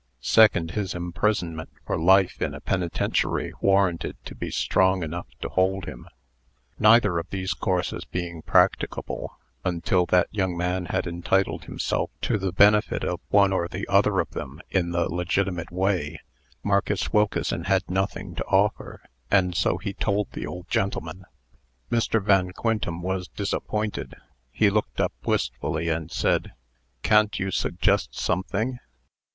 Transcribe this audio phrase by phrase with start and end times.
[0.23, 5.85] Second, his imprisonment for life in a penitentiary warranted to be strong enough to hold
[5.85, 6.07] him.
[6.79, 12.51] Neither of these courses being practicable until that young man had entitled himself to the
[12.51, 16.19] benefit of one or the other of them in the legitimate way,
[16.63, 21.25] Marcus Wilkeson had nothing to offer, and so he told the old gentleman.
[21.91, 22.19] Mr.
[22.19, 24.15] Van Quintem was disappointed.
[24.51, 26.53] He looked up wistfully, and said:
[27.03, 28.79] "Can't you suggest something?"